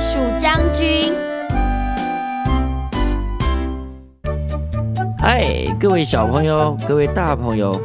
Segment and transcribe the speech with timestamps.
[0.00, 1.12] 鼠将军。
[5.18, 5.44] 嗨，
[5.78, 7.78] 各位小朋友，各位大朋友，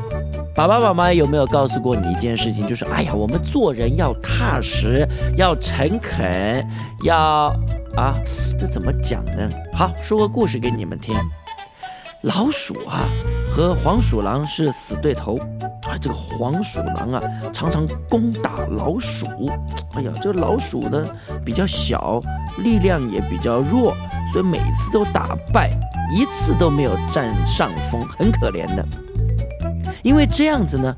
[0.56, 2.66] 爸爸妈妈有没有告诉过你一件事情？
[2.66, 5.06] 就是，哎呀，我们做人要踏实，
[5.36, 6.66] 要诚恳，
[7.04, 7.54] 要
[7.98, 8.16] 啊，
[8.58, 9.50] 这怎么讲呢？
[9.74, 11.14] 好，说个故事给你们听。
[12.22, 13.04] 老鼠啊
[13.52, 15.38] 和黄鼠狼是死对头
[15.98, 17.22] 这个黄鼠狼啊
[17.54, 19.28] 常常攻打老鼠。
[19.96, 21.06] 哎呀，这个老鼠呢
[21.46, 22.20] 比较小，
[22.64, 23.96] 力量也比较弱，
[24.32, 25.70] 所以每次都打败。
[26.14, 28.86] 一次都没有占上风，很可怜的。
[30.04, 30.96] 因为这样子呢，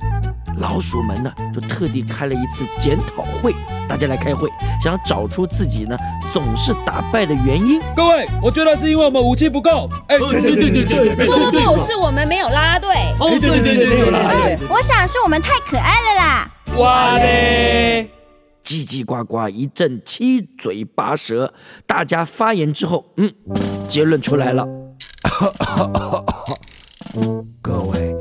[0.57, 3.55] 老鼠们呢就特地开了一次检讨会，
[3.87, 4.49] 大家来开会，
[4.83, 5.97] 想要找出自己呢
[6.33, 7.81] 总是打败的原因。
[7.95, 9.89] 各位，我觉得是因为我们武器不够。
[10.07, 12.89] 哎，对对对对对对，不不不，是我们没有啦啦队。
[13.19, 16.51] 哦，对对对对对对，我想是我们太可爱了啦。
[16.77, 18.09] 哇嘞！
[18.63, 21.53] 叽叽呱呱一阵七嘴八舌，
[21.85, 23.31] 大家发言之后，嗯，
[23.87, 24.67] 结论出来了。
[27.61, 28.15] 各位，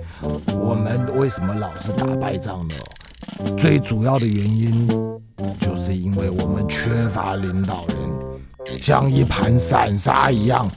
[0.61, 2.75] 我们为什么老是打败仗呢？
[3.59, 4.89] 最主要的原因
[5.61, 7.99] 就是因为我们缺乏领导人，
[8.81, 10.69] 像一盘散沙一样。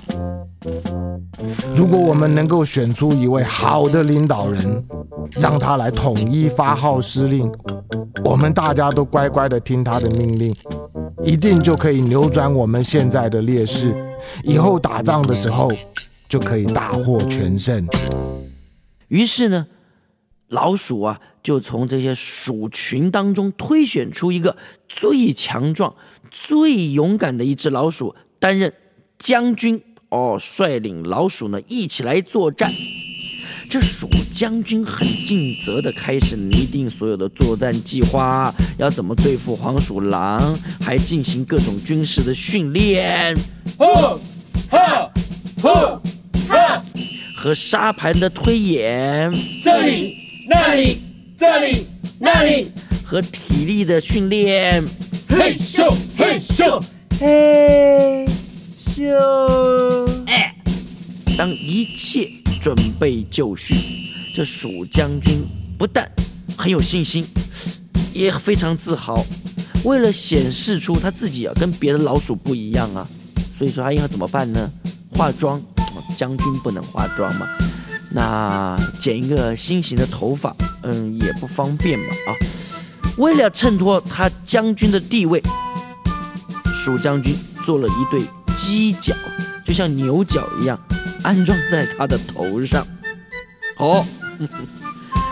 [1.75, 4.85] 如果我们能够选出一位好的领导人，
[5.39, 7.51] 让他来统一发号施令，
[8.23, 10.55] 我们大家都乖乖的听他的命令，
[11.23, 13.93] 一定就可以扭转我们现在的劣势。
[14.43, 15.71] 以后打仗的时候。
[16.29, 17.87] 就可以大获全胜。
[19.07, 19.65] 于是呢，
[20.49, 25.95] 老鼠啊，就从这些鼠群当中推选出一个最强壮、
[26.29, 28.73] 最勇敢的一只老鼠担任
[29.17, 32.71] 将军哦，率领老鼠呢一起来作战。
[33.69, 43.37] 这鼠将军很尽责的开始拟定所有的作战计划，要怎么对付黄鼠狼，还进行各种军事的训练。
[47.35, 49.31] 和沙盘的推演，
[49.63, 50.17] 这里、
[50.51, 50.97] 那里、
[51.37, 51.85] 这里、
[52.17, 52.71] 那里，
[53.05, 54.83] 和体力的训练，
[55.27, 56.83] 嘿咻嘿咻
[57.19, 58.25] 嘿
[58.75, 60.25] 咻。
[60.25, 60.55] 哎，
[61.37, 62.27] 当一切
[62.59, 63.75] 准备就绪，
[64.35, 65.45] 这鼠将军
[65.77, 66.11] 不但
[66.57, 67.23] 很有信心，
[68.11, 69.23] 也非常自豪。
[69.83, 73.07] 为了显示出他自己啊跟别的老鼠不一样啊，
[73.55, 74.67] 所以说他应该怎么办呢？
[75.11, 75.61] 化妆。
[76.17, 77.47] 将军不能化妆嘛？
[78.11, 82.29] 那剪一个新型的头发，嗯，也不方便嘛啊！
[83.17, 85.43] 为了衬托他将军的地位，
[86.73, 88.21] 鼠将军做了一对
[88.55, 89.13] 犄角，
[89.63, 90.79] 就像牛角一样，
[91.21, 92.85] 安装在他的头上。
[93.77, 94.05] 好，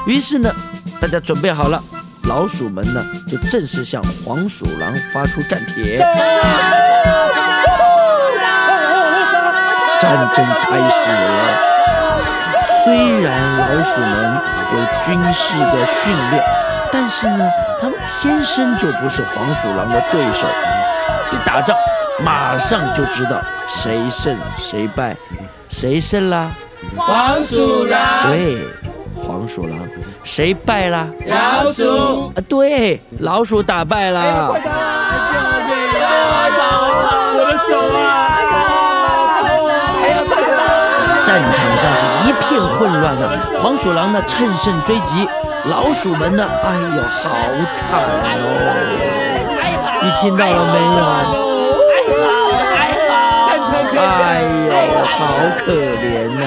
[0.05, 0.53] 于是呢，
[0.99, 1.83] 大家准备好了，
[2.23, 5.97] 老鼠们呢就正式向黄鼠狼发出战帖。
[9.99, 11.63] 战争开始了。
[12.87, 16.41] 虽然老鼠们有军事的训练，
[16.89, 17.45] 但是呢，
[17.81, 20.47] 他们天生就不是黄鼠狼的对手。
[21.33, 21.75] 一打仗，
[22.23, 25.17] 马上就知道谁胜谁败。
[25.67, 26.49] 谁胜啦？
[26.95, 27.99] 黄鼠狼。
[28.29, 28.65] 对，
[29.21, 29.77] 黄鼠狼。
[30.23, 31.07] 谁败啦？
[31.25, 32.31] 老鼠。
[32.37, 34.53] 啊，对，老鼠打败了。
[34.53, 34.61] 快
[37.35, 38.13] 我的手啊！
[42.37, 43.23] 一片混乱啊！
[43.59, 45.27] 黄鼠狼呢趁胜追击，
[45.65, 47.29] 老鼠们呢，哎呦，好
[47.75, 47.99] 惨
[48.39, 48.45] 哦！
[50.03, 50.99] 你听到了没有？
[53.99, 54.01] 哎
[54.87, 55.17] 呦，好
[55.57, 56.45] 可怜呐！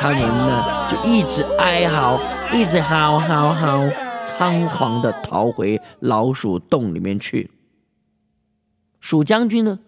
[0.00, 2.18] 他们呢就一直哀嚎，
[2.52, 3.86] 一直嚎嚎嚎，
[4.22, 7.50] 仓皇的逃回老鼠洞里面去。
[9.00, 9.78] 鼠将军呢？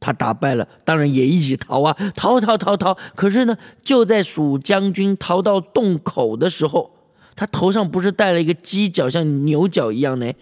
[0.00, 2.96] 他打败了，当然也一起逃啊，逃逃逃逃！
[3.14, 6.92] 可是呢，就在蜀将军逃到洞口的时候，
[7.34, 10.32] 他头上不是戴了一个犄角，像牛角一样呢？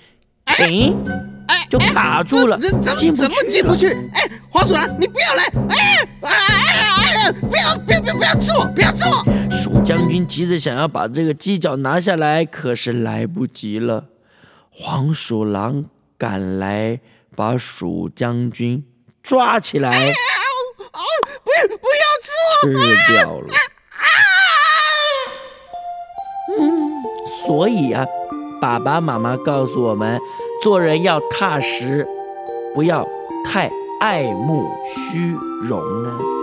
[0.44, 0.93] 哎，
[1.49, 2.58] 哎，就卡住了，
[2.97, 3.29] 进不去。
[3.29, 3.88] 怎么进不去？
[4.14, 5.43] 哎，黄鼠狼，你不要来！
[5.70, 7.32] 哎，哎哎哎！
[7.32, 8.64] 不要，不要，不要，不要吃我！
[8.75, 9.25] 不要吃我！
[9.50, 14.06] 鼠将军急着想要把这个犄角拿下来，可是来不及了。
[14.70, 15.87] 黄鼠狼
[16.17, 17.00] 赶来，
[17.35, 18.85] 把蜀将军。
[19.26, 19.90] 抓起来！
[21.43, 22.28] 不要不要吃
[22.62, 23.49] 我吃掉了。
[26.56, 27.02] 嗯，
[27.44, 28.06] 所以啊，
[28.61, 30.20] 爸爸妈妈告诉我们，
[30.62, 32.06] 做人要踏实，
[32.73, 33.05] 不要
[33.44, 33.69] 太
[34.00, 35.34] 爱慕虚
[35.64, 36.36] 荣呢。